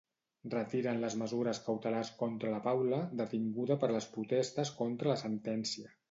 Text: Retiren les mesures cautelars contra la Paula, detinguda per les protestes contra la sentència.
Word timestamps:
Retiren 0.51 1.01
les 1.01 1.17
mesures 1.23 1.59
cautelars 1.65 2.09
contra 2.21 2.53
la 2.53 2.61
Paula, 2.67 3.01
detinguda 3.19 3.77
per 3.83 3.89
les 3.97 4.07
protestes 4.15 4.71
contra 4.81 5.13
la 5.13 5.19
sentència. 5.29 5.93